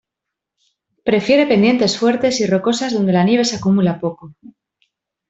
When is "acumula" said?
3.57-3.99